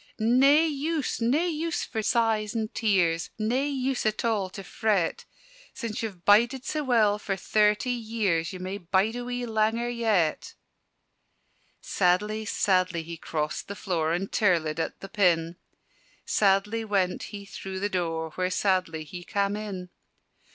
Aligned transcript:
"Nae 0.17 0.65
use, 0.65 1.21
nae 1.21 1.45
use 1.45 1.83
for 1.83 2.01
sighs 2.01 2.55
and 2.55 2.73
tears: 2.73 3.29
Nae 3.37 3.65
use 3.67 4.03
at 4.03 4.25
all 4.25 4.49
to 4.49 4.63
fret: 4.63 5.25
Sin' 5.75 5.93
ye've 5.99 6.25
bided 6.25 6.65
sae 6.65 6.81
well 6.81 7.19
for 7.19 7.35
thirty 7.35 7.91
years, 7.91 8.51
Ye 8.51 8.57
may 8.57 8.79
bide 8.79 9.15
a 9.17 9.23
wee 9.23 9.45
langer 9.45 9.95
yet!" 9.95 10.55
Sadly, 11.81 12.45
sadly 12.45 13.03
he 13.03 13.15
crossed 13.15 13.67
the 13.67 13.75
floor 13.75 14.13
And 14.13 14.31
tirlëd 14.31 14.79
at 14.79 15.01
the 15.01 15.07
pin: 15.07 15.57
Sadly 16.25 16.83
went 16.83 17.21
he 17.29 17.45
through 17.45 17.79
the 17.79 17.87
door 17.87 18.31
Where 18.31 18.49
sadly 18.49 19.03
he 19.03 19.23
cam' 19.23 19.55
in. 19.55 19.91